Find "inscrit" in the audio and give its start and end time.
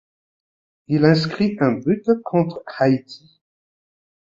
1.05-1.57